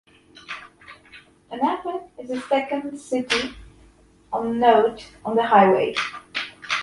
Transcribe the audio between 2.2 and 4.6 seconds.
the second city of